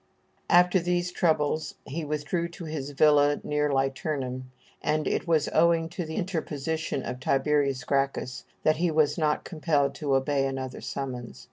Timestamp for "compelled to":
9.45-10.15